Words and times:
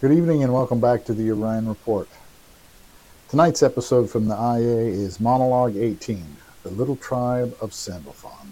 Good 0.00 0.12
evening 0.12 0.42
and 0.42 0.54
welcome 0.54 0.80
back 0.80 1.04
to 1.04 1.12
the 1.12 1.30
Orion 1.30 1.68
Report. 1.68 2.08
Tonight's 3.28 3.62
episode 3.62 4.08
from 4.08 4.28
the 4.28 4.34
Ahyeh 4.34 4.88
is 4.88 5.20
Monologue 5.20 5.76
18 5.76 6.38
The 6.62 6.70
Little 6.70 6.96
Tribe 6.96 7.54
of 7.60 7.74
Sandalphon. 7.74 8.50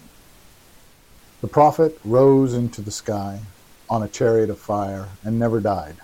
The 1.40 1.48
prophet 1.48 1.98
rose 2.04 2.52
into 2.52 2.82
the 2.82 2.90
sky 2.90 3.40
on 3.88 4.02
a 4.02 4.08
chariot 4.08 4.50
of 4.50 4.58
fire 4.58 5.08
and 5.24 5.38
never 5.38 5.58
died. 5.58 5.96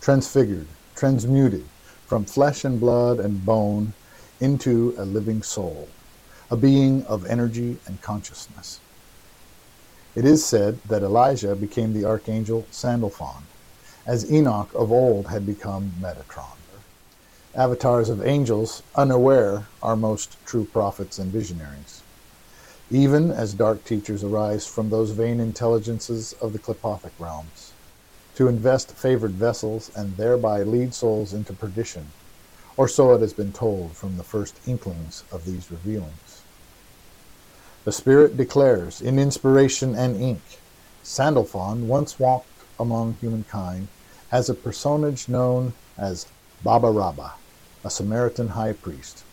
Transfigured, 0.00 0.66
transmuted 0.96 1.64
from 2.08 2.24
flesh 2.24 2.64
and 2.64 2.80
blood 2.80 3.20
and 3.20 3.46
bone 3.46 3.92
into 4.40 4.92
a 4.98 5.04
living 5.04 5.40
soul, 5.40 5.88
a 6.50 6.56
being 6.56 7.06
of 7.06 7.24
energy 7.26 7.76
and 7.86 8.02
consciousness. 8.02 8.80
It 10.16 10.24
is 10.24 10.44
said 10.44 10.82
that 10.88 11.04
Elijah 11.04 11.54
became 11.54 11.92
the 11.92 12.06
archangel 12.06 12.66
Sandalphon 12.72 13.44
as 14.08 14.32
Enoch 14.32 14.70
of 14.74 14.90
old 14.90 15.26
had 15.26 15.44
become 15.44 15.92
Metatron. 16.00 16.56
Avatars 17.54 18.08
of 18.08 18.26
angels, 18.26 18.82
unaware, 18.94 19.66
are 19.82 19.96
most 19.96 20.34
true 20.46 20.64
prophets 20.64 21.18
and 21.18 21.30
visionaries. 21.30 22.02
Even 22.90 23.30
as 23.30 23.52
dark 23.52 23.84
teachers 23.84 24.24
arise 24.24 24.66
from 24.66 24.88
those 24.88 25.10
vain 25.10 25.40
intelligences 25.40 26.32
of 26.40 26.54
the 26.54 26.58
Qlipothic 26.58 27.10
realms, 27.18 27.72
to 28.34 28.48
invest 28.48 28.92
favored 28.92 29.32
vessels 29.32 29.90
and 29.94 30.16
thereby 30.16 30.62
lead 30.62 30.94
souls 30.94 31.34
into 31.34 31.52
perdition, 31.52 32.06
or 32.78 32.88
so 32.88 33.12
it 33.12 33.20
has 33.20 33.34
been 33.34 33.52
told 33.52 33.92
from 33.92 34.16
the 34.16 34.22
first 34.22 34.58
inklings 34.66 35.22
of 35.30 35.44
these 35.44 35.70
revealings. 35.70 36.42
The 37.84 37.92
Spirit 37.92 38.38
declares, 38.38 39.02
in 39.02 39.18
inspiration 39.18 39.94
and 39.94 40.18
ink, 40.18 40.40
Sandalphon 41.02 41.88
once 41.88 42.18
walked 42.18 42.48
among 42.80 43.14
humankind 43.20 43.88
as 44.30 44.48
a 44.48 44.54
personage 44.54 45.28
known 45.28 45.72
as 45.96 46.26
Baba 46.62 46.90
Rabba, 46.90 47.32
a 47.84 47.90
Samaritan 47.90 48.48
high 48.48 48.72
priest, 48.72 49.24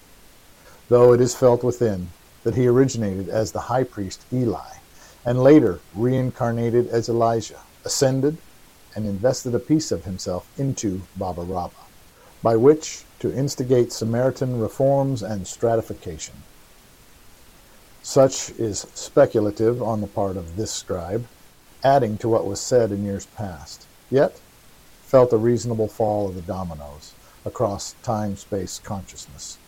though 0.89 1.13
it 1.13 1.21
is 1.21 1.35
felt 1.35 1.63
within 1.63 2.09
that 2.43 2.55
he 2.55 2.67
originated 2.67 3.27
as 3.27 3.51
the 3.51 3.61
high 3.61 3.83
priest 3.83 4.23
Eli, 4.31 4.77
and 5.25 5.41
later 5.41 5.79
reincarnated 5.95 6.87
as 6.89 7.09
Elijah, 7.09 7.59
ascended, 7.83 8.37
and 8.95 9.05
invested 9.05 9.53
a 9.53 9.59
piece 9.59 9.91
of 9.91 10.05
himself 10.05 10.47
into 10.57 11.01
Baba 11.17 11.41
Rabba, 11.41 11.73
by 12.41 12.55
which 12.55 13.03
to 13.19 13.35
instigate 13.35 13.91
Samaritan 13.91 14.59
reforms 14.59 15.23
and 15.23 15.47
stratification. 15.47 16.35
Such 18.03 18.51
is 18.51 18.85
speculative 18.93 19.81
on 19.81 19.99
the 19.99 20.07
part 20.07 20.37
of 20.37 20.55
this 20.55 20.71
scribe, 20.71 21.25
adding 21.83 22.17
to 22.19 22.29
what 22.29 22.45
was 22.45 22.61
said 22.61 22.91
in 22.91 23.03
years 23.03 23.25
past. 23.25 23.87
Yet, 24.11 24.39
felt 25.05 25.31
a 25.31 25.37
reasonable 25.37 25.87
fall 25.87 26.27
of 26.27 26.35
the 26.35 26.41
dominoes 26.41 27.13
across 27.45 27.93
time-space 28.01 28.79
consciousness. 28.83 29.59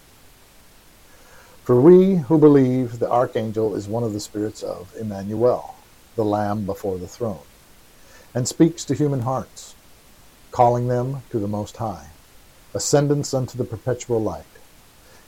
For 1.63 1.79
we 1.79 2.15
who 2.15 2.39
believe 2.39 2.97
the 2.97 3.09
archangel 3.09 3.75
is 3.75 3.87
one 3.87 4.03
of 4.03 4.13
the 4.13 4.19
spirits 4.19 4.63
of 4.63 4.93
Emmanuel, 4.99 5.75
the 6.15 6.25
Lamb 6.25 6.65
before 6.65 6.97
the 6.97 7.07
throne, 7.07 7.45
and 8.33 8.47
speaks 8.47 8.83
to 8.85 8.95
human 8.95 9.21
hearts, 9.21 9.75
calling 10.49 10.87
them 10.87 11.21
to 11.29 11.37
the 11.37 11.47
Most 11.47 11.77
High, 11.77 12.07
ascendance 12.73 13.33
unto 13.33 13.59
the 13.59 13.63
perpetual 13.63 14.21
light, 14.21 14.45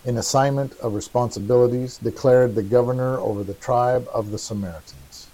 in 0.04 0.18
assignment 0.18 0.76
of 0.80 0.96
responsibilities 0.96 2.00
declared 2.00 2.56
the 2.56 2.64
governor 2.64 3.20
over 3.20 3.44
the 3.44 3.54
tribe 3.54 4.08
of 4.12 4.32
the 4.32 4.40
Samaritans, 4.40 5.28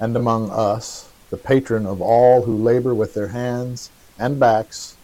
and 0.00 0.16
among 0.16 0.50
us, 0.50 1.10
the 1.28 1.36
patron 1.36 1.84
of 1.84 2.00
all 2.00 2.42
who 2.42 2.56
labor 2.56 2.94
with 2.94 3.12
their 3.12 3.28
hands 3.28 3.90
and 4.18 4.38
backs 4.40 4.96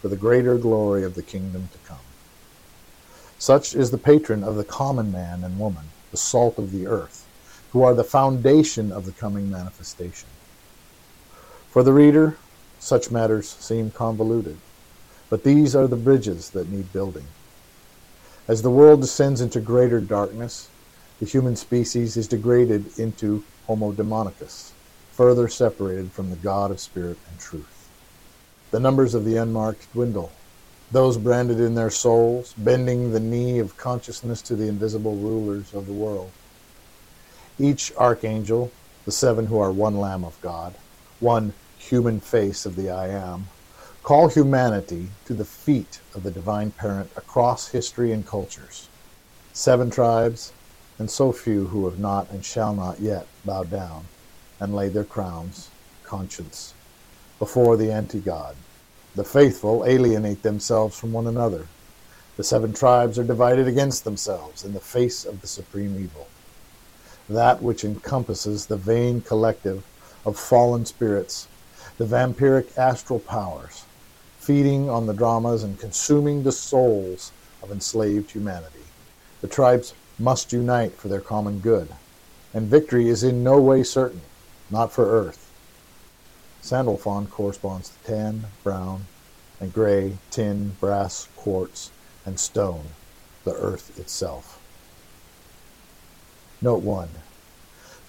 for 0.00 0.08
the 0.08 0.16
greater 0.16 0.56
glory 0.56 1.04
of 1.04 1.14
the 1.14 1.22
kingdom 1.22 1.68
to 1.72 1.78
come. 1.88 1.98
Such 3.38 3.74
is 3.74 3.90
the 3.90 3.98
patron 3.98 4.44
of 4.44 4.56
the 4.56 4.64
common 4.64 5.10
man 5.10 5.44
and 5.44 5.58
woman, 5.58 5.86
the 6.10 6.16
salt 6.16 6.58
of 6.58 6.72
the 6.72 6.86
earth, 6.86 7.26
who 7.72 7.82
are 7.82 7.94
the 7.94 8.04
foundation 8.04 8.92
of 8.92 9.06
the 9.06 9.12
coming 9.12 9.50
manifestation. 9.50 10.28
For 11.70 11.82
the 11.82 11.92
reader, 11.92 12.36
such 12.78 13.10
matters 13.10 13.48
seem 13.48 13.90
convoluted, 13.90 14.56
but 15.28 15.44
these 15.44 15.76
are 15.76 15.86
the 15.86 15.96
bridges 15.96 16.50
that 16.50 16.68
need 16.68 16.92
building. 16.92 17.26
As 18.48 18.62
the 18.62 18.70
world 18.70 19.00
descends 19.00 19.40
into 19.40 19.60
greater 19.60 20.00
darkness, 20.00 20.68
the 21.20 21.26
human 21.26 21.56
species 21.56 22.16
is 22.16 22.26
degraded 22.26 22.98
into 22.98 23.44
Homo 23.66 23.92
demonicus, 23.92 24.72
further 25.12 25.46
separated 25.48 26.10
from 26.10 26.30
the 26.30 26.36
God 26.36 26.70
of 26.70 26.80
spirit 26.80 27.18
and 27.30 27.38
truth. 27.38 27.79
The 28.70 28.78
numbers 28.78 29.14
of 29.14 29.24
the 29.24 29.36
unmarked 29.36 29.92
dwindle. 29.92 30.30
Those 30.92 31.18
branded 31.18 31.58
in 31.58 31.74
their 31.74 31.90
souls, 31.90 32.54
bending 32.56 33.10
the 33.10 33.18
knee 33.18 33.58
of 33.58 33.76
consciousness 33.76 34.40
to 34.42 34.54
the 34.54 34.68
invisible 34.68 35.16
rulers 35.16 35.74
of 35.74 35.86
the 35.86 35.92
world. 35.92 36.30
Each 37.58 37.92
archangel, 37.96 38.70
the 39.04 39.12
seven 39.12 39.46
who 39.46 39.58
are 39.58 39.72
one 39.72 39.98
Lamb 39.98 40.24
of 40.24 40.40
God, 40.40 40.74
one 41.18 41.52
human 41.78 42.20
face 42.20 42.64
of 42.64 42.76
the 42.76 42.90
I 42.90 43.08
Am, 43.08 43.48
call 44.04 44.28
humanity 44.28 45.08
to 45.24 45.34
the 45.34 45.44
feet 45.44 46.00
of 46.14 46.22
the 46.22 46.30
divine 46.30 46.70
parent 46.70 47.10
across 47.16 47.68
history 47.68 48.12
and 48.12 48.24
cultures. 48.24 48.88
Seven 49.52 49.90
tribes, 49.90 50.52
and 50.96 51.10
so 51.10 51.32
few 51.32 51.66
who 51.66 51.86
have 51.86 51.98
not 51.98 52.30
and 52.30 52.44
shall 52.44 52.74
not 52.74 53.00
yet 53.00 53.26
bow 53.44 53.64
down 53.64 54.04
and 54.60 54.76
lay 54.76 54.88
their 54.88 55.04
crowns, 55.04 55.70
conscience, 56.04 56.72
before 57.40 57.76
the 57.76 57.90
anti-God. 57.90 58.54
The 59.16 59.24
faithful 59.24 59.84
alienate 59.84 60.44
themselves 60.44 60.96
from 60.96 61.12
one 61.12 61.26
another. 61.26 61.66
The 62.36 62.44
seven 62.44 62.72
tribes 62.72 63.18
are 63.18 63.24
divided 63.24 63.66
against 63.66 64.04
themselves 64.04 64.64
in 64.64 64.72
the 64.72 64.78
face 64.78 65.24
of 65.24 65.40
the 65.40 65.48
supreme 65.48 65.98
evil. 65.98 66.28
That 67.28 67.60
which 67.60 67.82
encompasses 67.82 68.66
the 68.66 68.76
vain 68.76 69.20
collective 69.22 69.84
of 70.24 70.38
fallen 70.38 70.86
spirits, 70.86 71.48
the 71.98 72.04
vampiric 72.04 72.76
astral 72.78 73.18
powers, 73.18 73.84
feeding 74.38 74.88
on 74.88 75.06
the 75.06 75.14
dramas 75.14 75.64
and 75.64 75.78
consuming 75.78 76.42
the 76.42 76.52
souls 76.52 77.32
of 77.62 77.70
enslaved 77.70 78.30
humanity. 78.30 78.84
The 79.40 79.48
tribes 79.48 79.94
must 80.18 80.52
unite 80.52 80.92
for 80.92 81.08
their 81.08 81.20
common 81.20 81.60
good, 81.60 81.88
and 82.52 82.68
victory 82.68 83.08
is 83.08 83.22
in 83.22 83.42
no 83.42 83.60
way 83.60 83.82
certain, 83.82 84.20
not 84.70 84.92
for 84.92 85.06
Earth. 85.10 85.49
Sandalphon 86.62 87.26
corresponds 87.26 87.88
to 87.88 88.10
tan, 88.10 88.44
brown, 88.62 89.06
and 89.60 89.72
gray, 89.72 90.18
tin, 90.30 90.76
brass, 90.80 91.28
quartz, 91.36 91.90
and 92.24 92.38
stone, 92.38 92.86
the 93.44 93.54
earth 93.54 93.98
itself. 93.98 94.60
Note 96.62 96.82
1. 96.82 97.08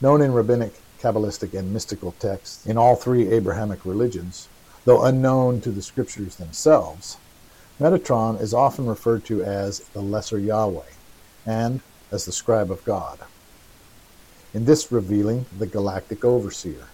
Known 0.01 0.21
in 0.21 0.33
rabbinic, 0.33 0.73
Kabbalistic, 0.99 1.57
and 1.57 1.73
mystical 1.73 2.11
texts 2.19 2.65
in 2.65 2.77
all 2.77 2.95
three 2.95 3.31
Abrahamic 3.31 3.85
religions, 3.85 4.49
though 4.85 5.03
unknown 5.03 5.61
to 5.61 5.71
the 5.71 5.81
scriptures 5.81 6.35
themselves, 6.35 7.17
Metatron 7.79 8.39
is 8.39 8.53
often 8.53 8.85
referred 8.85 9.25
to 9.25 9.43
as 9.43 9.79
the 9.79 10.01
Lesser 10.01 10.37
Yahweh 10.37 10.91
and 11.45 11.81
as 12.11 12.25
the 12.25 12.31
Scribe 12.31 12.69
of 12.69 12.83
God. 12.83 13.19
In 14.53 14.65
this 14.65 14.91
revealing, 14.91 15.45
the 15.57 15.65
Galactic 15.65 16.23
Overseer, 16.23 16.87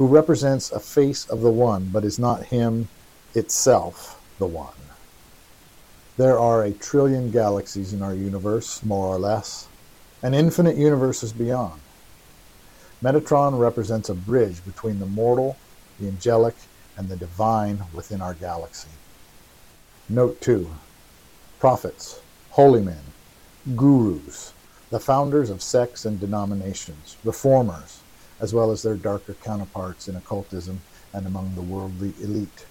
who 0.00 0.06
represents 0.06 0.72
a 0.72 0.80
face 0.80 1.28
of 1.28 1.42
the 1.42 1.50
One, 1.50 1.90
but 1.92 2.06
is 2.06 2.18
not 2.18 2.44
Him 2.44 2.88
itself 3.34 4.18
the 4.38 4.46
One. 4.46 4.72
There 6.16 6.38
are 6.38 6.62
a 6.62 6.72
trillion 6.72 7.30
galaxies 7.30 7.92
in 7.92 8.00
our 8.00 8.14
universe, 8.14 8.82
more 8.82 9.14
or 9.14 9.18
less, 9.18 9.68
and 10.22 10.34
infinite 10.34 10.78
universes 10.78 11.34
beyond. 11.34 11.82
Metatron 13.02 13.58
represents 13.58 14.08
a 14.08 14.14
bridge 14.14 14.64
between 14.64 15.00
the 15.00 15.04
mortal, 15.04 15.58
the 15.98 16.08
angelic, 16.08 16.54
and 16.96 17.10
the 17.10 17.16
divine 17.16 17.82
within 17.92 18.22
our 18.22 18.32
galaxy. 18.32 18.88
Note 20.08 20.40
2. 20.40 20.66
Prophets, 21.58 22.22
holy 22.52 22.80
men, 22.80 23.02
gurus, 23.76 24.54
the 24.88 24.98
founders 24.98 25.50
of 25.50 25.60
sects 25.60 26.06
and 26.06 26.18
denominations, 26.18 27.18
reformers, 27.22 27.99
as 28.40 28.54
well 28.54 28.70
as 28.70 28.82
their 28.82 28.94
darker 28.94 29.34
counterparts 29.34 30.08
in 30.08 30.16
occultism 30.16 30.80
and 31.12 31.26
among 31.26 31.54
the 31.54 31.62
worldly 31.62 32.14
elite, 32.20 32.66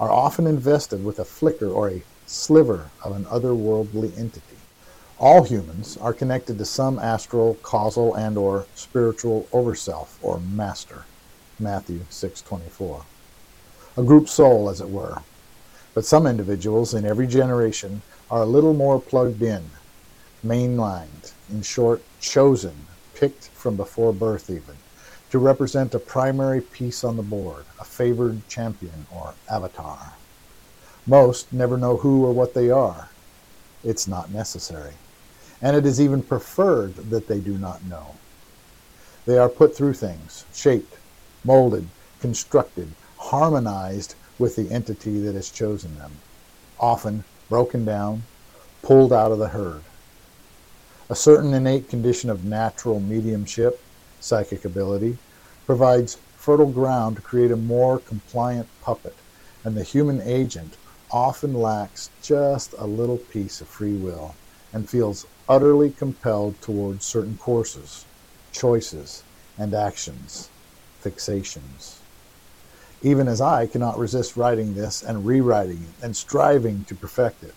are 0.00 0.10
often 0.10 0.46
invested 0.46 1.04
with 1.04 1.18
a 1.18 1.24
flicker 1.24 1.68
or 1.68 1.90
a 1.90 2.02
sliver 2.26 2.90
of 3.02 3.14
an 3.14 3.24
otherworldly 3.26 4.16
entity. 4.18 4.56
All 5.18 5.44
humans 5.44 5.96
are 5.98 6.12
connected 6.12 6.58
to 6.58 6.64
some 6.64 6.98
astral, 6.98 7.54
causal, 7.62 8.14
and 8.14 8.36
or 8.36 8.66
spiritual 8.74 9.46
overself 9.52 10.18
or 10.22 10.40
master. 10.40 11.04
Matthew 11.58 12.00
6:24. 12.10 13.04
A 13.96 14.02
group 14.02 14.28
soul 14.28 14.68
as 14.68 14.80
it 14.80 14.90
were. 14.90 15.22
But 15.94 16.04
some 16.04 16.26
individuals 16.26 16.94
in 16.94 17.04
every 17.04 17.28
generation 17.28 18.02
are 18.28 18.42
a 18.42 18.46
little 18.46 18.74
more 18.74 19.00
plugged 19.00 19.42
in, 19.42 19.70
mainlined, 20.44 21.32
in 21.48 21.62
short, 21.62 22.02
chosen, 22.20 22.86
picked 23.14 23.44
from 23.54 23.76
before 23.76 24.12
birth 24.12 24.50
even, 24.50 24.76
to 25.34 25.38
represent 25.40 25.92
a 25.96 25.98
primary 25.98 26.60
piece 26.60 27.02
on 27.02 27.16
the 27.16 27.22
board, 27.24 27.64
a 27.80 27.84
favored 27.84 28.48
champion 28.48 29.04
or 29.10 29.34
avatar. 29.50 30.12
Most 31.06 31.52
never 31.52 31.76
know 31.76 31.96
who 31.96 32.24
or 32.24 32.32
what 32.32 32.54
they 32.54 32.70
are. 32.70 33.08
It's 33.82 34.06
not 34.06 34.30
necessary. 34.30 34.92
And 35.60 35.76
it 35.76 35.86
is 35.86 36.00
even 36.00 36.22
preferred 36.22 36.94
that 37.10 37.26
they 37.26 37.40
do 37.40 37.58
not 37.58 37.84
know. 37.84 38.14
They 39.26 39.36
are 39.36 39.48
put 39.48 39.74
through 39.74 39.94
things, 39.94 40.44
shaped, 40.54 40.98
molded, 41.42 41.88
constructed, 42.20 42.92
harmonized 43.18 44.14
with 44.38 44.54
the 44.54 44.70
entity 44.70 45.18
that 45.22 45.34
has 45.34 45.50
chosen 45.50 45.98
them, 45.98 46.12
often 46.78 47.24
broken 47.48 47.84
down, 47.84 48.22
pulled 48.82 49.12
out 49.12 49.32
of 49.32 49.40
the 49.40 49.48
herd. 49.48 49.82
A 51.10 51.16
certain 51.16 51.52
innate 51.52 51.88
condition 51.88 52.30
of 52.30 52.44
natural 52.44 53.00
mediumship, 53.00 53.80
psychic 54.24 54.64
ability, 54.64 55.18
provides 55.66 56.16
fertile 56.36 56.70
ground 56.70 57.16
to 57.16 57.22
create 57.22 57.50
a 57.50 57.56
more 57.56 57.98
compliant 57.98 58.66
puppet, 58.80 59.14
and 59.62 59.76
the 59.76 59.82
human 59.82 60.20
agent 60.22 60.76
often 61.10 61.54
lacks 61.54 62.10
just 62.22 62.74
a 62.78 62.86
little 62.86 63.18
piece 63.18 63.60
of 63.60 63.68
free 63.68 63.94
will 63.94 64.34
and 64.72 64.88
feels 64.88 65.26
utterly 65.48 65.90
compelled 65.90 66.60
towards 66.60 67.04
certain 67.04 67.36
courses, 67.36 68.04
choices, 68.50 69.22
and 69.58 69.74
actions, 69.74 70.48
fixations. 71.02 71.96
Even 73.02 73.28
as 73.28 73.40
I 73.40 73.66
cannot 73.66 73.98
resist 73.98 74.36
writing 74.36 74.74
this 74.74 75.02
and 75.02 75.26
rewriting 75.26 75.82
it 75.82 76.04
and 76.04 76.16
striving 76.16 76.84
to 76.84 76.94
perfect 76.94 77.44
it, 77.44 77.54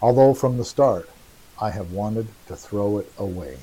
although 0.00 0.34
from 0.34 0.56
the 0.56 0.64
start 0.64 1.08
I 1.60 1.70
have 1.70 1.92
wanted 1.92 2.28
to 2.48 2.56
throw 2.56 2.98
it 2.98 3.12
away 3.18 3.58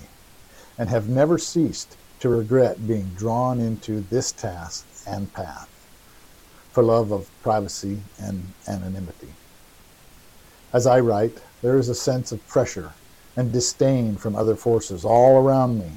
and 0.78 0.90
have 0.90 1.10
never 1.10 1.38
ceased 1.38 1.98
to 2.22 2.30
regret 2.30 2.88
being 2.88 3.10
drawn 3.18 3.60
into 3.60 4.02
this 4.10 4.32
task 4.32 4.86
and 5.08 5.34
path 5.34 5.68
for 6.72 6.84
love 6.84 7.12
of 7.12 7.30
privacy 7.42 8.00
and 8.20 8.54
anonymity. 8.68 9.34
As 10.72 10.86
I 10.86 11.00
write, 11.00 11.42
there 11.64 11.78
is 11.78 11.90
a 11.90 11.96
sense 11.96 12.32
of 12.32 12.48
pressure 12.48 12.94
and 13.36 13.52
disdain 13.52 14.16
from 14.16 14.36
other 14.36 14.56
forces 14.56 15.04
all 15.04 15.38
around 15.38 15.80
me, 15.80 15.92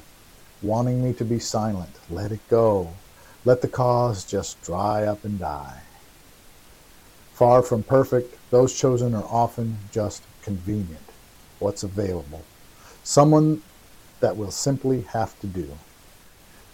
wanting 0.63 1.03
me 1.03 1.13
to 1.13 1.23
be 1.23 1.37
silent, 1.37 1.91
let 2.09 2.31
it 2.31 2.45
go, 2.49 2.93
let 3.45 3.61
the 3.61 3.67
cause 3.67 4.25
just 4.25 4.61
dry 4.63 5.03
up 5.03 5.23
and 5.23 5.39
die. 5.39 5.81
Far 7.33 7.61
from 7.61 7.83
perfect, 7.83 8.35
those 8.49 8.77
chosen 8.77 9.13
are 9.13 9.27
often 9.29 9.77
just 9.91 10.23
convenient, 10.41 11.05
what's 11.59 11.83
available, 11.83 12.43
someone 13.03 13.61
that 14.21 14.35
will 14.35 14.51
simply 14.51 15.01
have 15.01 15.39
to 15.41 15.47
do 15.47 15.69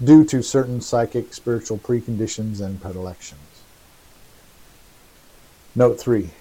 due 0.04 0.26
to 0.26 0.42
certain 0.42 0.82
psychic 0.82 1.32
spiritual 1.32 1.78
preconditions 1.78 2.60
and 2.60 2.82
predilections. 2.82 3.62
Note 5.76 6.00
3 6.00 6.32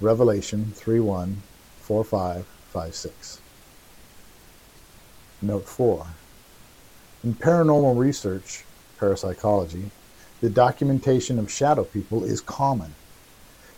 Revelation 0.00 0.72
3 0.74 1.00
1 1.00 1.42
4 1.80 2.04
5 2.04 2.46
5 2.46 2.94
6. 2.94 3.40
Note 5.42 5.64
4 5.64 6.06
In 7.24 7.34
paranormal 7.34 7.98
research, 7.98 8.64
parapsychology, 8.98 9.90
the 10.40 10.50
documentation 10.50 11.38
of 11.38 11.50
shadow 11.50 11.84
people 11.84 12.22
is 12.22 12.40
common. 12.40 12.94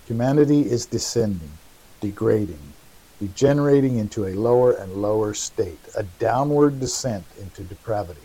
Humanity 0.06 0.60
is 0.60 0.84
descending, 0.84 1.52
degrading, 2.00 2.74
degenerating 3.18 3.96
into 3.96 4.26
a 4.26 4.34
lower 4.34 4.72
and 4.72 4.94
lower 4.94 5.32
state, 5.32 5.80
a 5.96 6.02
downward 6.02 6.80
descent 6.80 7.24
into 7.40 7.62
depravity 7.64 8.20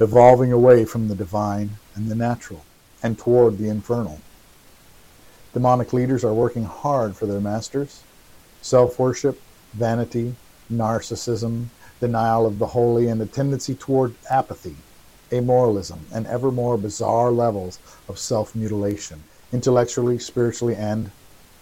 evolving 0.00 0.52
away 0.52 0.84
from 0.84 1.08
the 1.08 1.14
divine 1.14 1.70
and 1.94 2.08
the 2.08 2.14
natural 2.14 2.64
and 3.02 3.18
toward 3.18 3.58
the 3.58 3.68
infernal. 3.68 4.20
Demonic 5.52 5.92
leaders 5.92 6.24
are 6.24 6.34
working 6.34 6.64
hard 6.64 7.16
for 7.16 7.26
their 7.26 7.40
masters. 7.40 8.02
Self 8.62 8.98
worship, 8.98 9.40
vanity, 9.72 10.34
narcissism, 10.72 11.66
denial 12.00 12.46
of 12.46 12.58
the 12.58 12.66
holy, 12.66 13.08
and 13.08 13.20
a 13.20 13.26
tendency 13.26 13.74
toward 13.74 14.14
apathy, 14.30 14.76
amoralism, 15.30 15.98
and 16.12 16.26
ever 16.26 16.50
more 16.52 16.76
bizarre 16.76 17.30
levels 17.30 17.78
of 18.08 18.18
self 18.18 18.54
mutilation, 18.54 19.22
intellectually, 19.52 20.18
spiritually, 20.18 20.76
and 20.76 21.10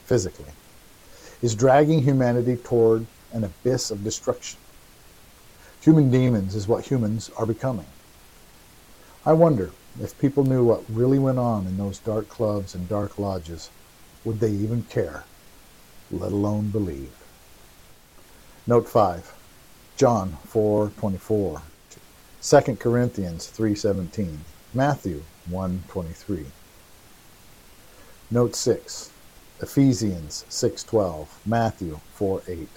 physically, 0.05 0.53
is 1.43 1.55
dragging 1.55 2.03
humanity 2.03 2.57
toward 2.57 3.07
an 3.33 3.45
abyss 3.45 3.91
of 3.91 4.05
destruction. 4.05 4.59
Human 5.81 6.11
demons 6.11 6.55
is 6.55 6.69
what 6.69 6.85
humans 6.85 7.31
are 7.39 7.47
becoming. 7.47 7.87
I 9.29 9.33
wonder 9.33 9.73
if 10.01 10.17
people 10.21 10.45
knew 10.45 10.63
what 10.63 10.85
really 10.89 11.19
went 11.19 11.41
on 11.41 11.67
in 11.67 11.77
those 11.79 11.99
dark 11.99 12.29
clubs 12.29 12.77
and 12.77 12.89
dark 12.89 13.19
lodges, 13.19 13.71
would 14.25 14.39
they 14.39 14.53
even 14.53 14.85
care, 14.85 15.25
let 16.13 16.31
alone 16.31 16.69
believe? 16.69 17.11
Note 18.69 18.89
5. 18.89 19.35
John 19.97 20.37
4:24. 20.47 21.63
2 22.41 22.77
Corinthians 22.77 23.49
3:17. 23.49 24.45
Matthew 24.73 25.25
1:23. 25.51 26.47
Note 28.31 28.55
6. 28.55 29.11
Ephesians 29.61 30.45
6:12. 30.49 31.27
Matthew 31.45 31.99
4:8. 32.17 32.69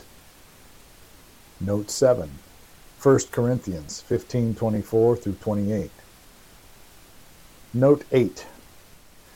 Note 1.61 1.91
7. 1.91 2.39
1 2.97 3.31
Corinthians 3.31 4.01
15:24 4.01 5.15
through 5.15 5.33
28. 5.33 5.91
Note 7.73 8.03
8. 8.11 8.47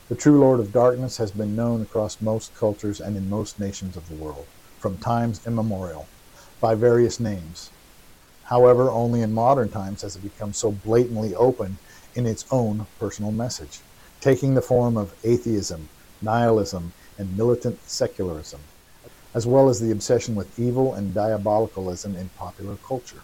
The 0.10 0.16
true 0.16 0.40
Lord 0.40 0.60
of 0.60 0.74
Darkness 0.74 1.18
has 1.18 1.30
been 1.30 1.56
known 1.56 1.84
across 1.84 2.20
most 2.20 2.56
cultures 2.56 3.00
and 3.00 3.16
in 3.16 3.30
most 3.30 3.60
nations 3.60 3.96
of 3.96 4.10
the 4.10 4.16
world, 4.16 4.48
from 4.80 4.98
times 4.98 5.46
immemorial, 5.46 6.08
by 6.60 6.74
various 6.74 7.20
names. 7.20 7.70
However, 8.46 8.90
only 8.90 9.22
in 9.22 9.34
modern 9.34 9.70
times 9.70 10.02
has 10.02 10.16
it 10.16 10.24
become 10.24 10.52
so 10.52 10.72
blatantly 10.72 11.36
open 11.36 11.78
in 12.16 12.26
its 12.26 12.44
own 12.50 12.88
personal 13.00 13.32
message, 13.32 13.82
taking 14.20 14.56
the 14.56 14.64
form 14.64 14.98
of 14.98 15.14
atheism, 15.24 15.88
nihilism, 16.20 16.92
and 17.20 17.38
militant 17.38 17.88
secularism, 17.88 18.62
as 19.36 19.46
well 19.46 19.70
as 19.70 19.80
the 19.80 19.92
obsession 19.92 20.34
with 20.34 20.58
evil 20.58 20.96
and 20.96 21.14
diabolicalism 21.14 22.18
in 22.18 22.30
popular 22.30 22.78
culture. 22.78 23.22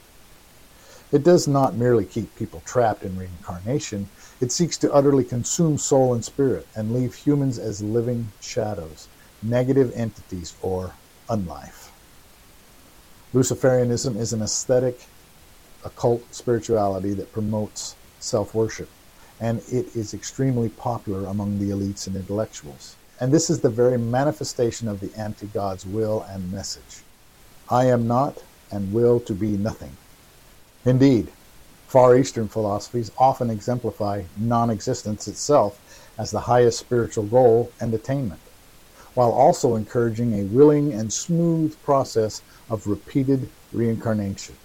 It 1.11 1.23
does 1.23 1.47
not 1.47 1.73
merely 1.73 2.05
keep 2.05 2.35
people 2.35 2.61
trapped 2.63 3.01
in 3.01 3.17
reincarnation, 3.17 4.07
it 4.41 4.51
seeks 4.51 4.77
to 4.77 4.93
utterly 4.93 5.23
consume 5.23 5.77
soul 5.77 6.13
and 6.13 6.23
spirit 6.23 6.65
and 6.75 6.93
leave 6.93 7.13
humans 7.13 7.59
as 7.59 7.81
living 7.81 8.31
shadows, 8.39 9.07
negative 9.43 9.91
entities, 9.95 10.53
or 10.61 10.93
unlife. 11.29 11.89
Luciferianism 13.33 14.17
is 14.17 14.33
an 14.33 14.41
aesthetic, 14.41 15.05
occult 15.83 16.33
spirituality 16.33 17.13
that 17.13 17.31
promotes 17.31 17.95
self 18.19 18.55
worship, 18.55 18.89
and 19.39 19.59
it 19.71 19.95
is 19.95 20.13
extremely 20.13 20.69
popular 20.69 21.27
among 21.27 21.59
the 21.59 21.69
elites 21.69 22.07
and 22.07 22.15
intellectuals. 22.15 22.95
And 23.19 23.31
this 23.31 23.49
is 23.49 23.59
the 23.59 23.69
very 23.69 23.97
manifestation 23.97 24.87
of 24.87 24.99
the 25.01 25.11
anti 25.19 25.47
God's 25.47 25.85
will 25.85 26.25
and 26.29 26.51
message. 26.51 27.03
I 27.69 27.85
am 27.85 28.07
not 28.07 28.41
and 28.71 28.93
will 28.93 29.19
to 29.21 29.33
be 29.33 29.57
nothing. 29.57 29.95
Indeed, 30.85 31.27
Far 31.89 32.15
Eastern 32.15 32.47
philosophies 32.47 33.11
often 33.17 33.49
exemplify 33.49 34.21
non 34.37 34.69
existence 34.69 35.27
itself 35.27 35.81
as 36.19 36.29
the 36.29 36.41
highest 36.41 36.77
spiritual 36.77 37.23
goal 37.23 37.71
and 37.81 37.91
attainment, 37.91 38.41
while 39.15 39.31
also 39.31 39.75
encouraging 39.75 40.33
a 40.33 40.43
willing 40.43 40.93
and 40.93 41.11
smooth 41.11 41.75
process 41.81 42.43
of 42.69 42.85
repeated 42.85 43.49
reincarnation. 43.73 44.55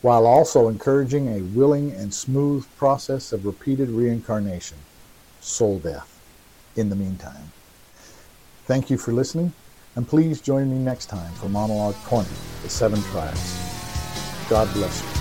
While 0.00 0.24
also 0.24 0.68
encouraging 0.68 1.26
a 1.26 1.42
willing 1.42 1.90
and 1.90 2.14
smooth 2.14 2.64
process 2.76 3.32
of 3.32 3.44
repeated 3.44 3.88
reincarnation, 3.88 4.78
soul 5.40 5.80
death, 5.80 6.20
in 6.76 6.90
the 6.90 6.94
meantime. 6.94 7.50
Thank 8.66 8.88
you 8.88 8.98
for 8.98 9.10
listening, 9.10 9.52
and 9.96 10.06
please 10.06 10.40
join 10.40 10.70
me 10.70 10.78
next 10.78 11.06
time 11.06 11.32
for 11.32 11.48
Monologue 11.48 11.96
20 12.06 12.28
The 12.62 12.70
Seven 12.70 13.02
Trials. 13.10 14.48
God 14.48 14.72
bless 14.74 15.02
you. 15.02 15.17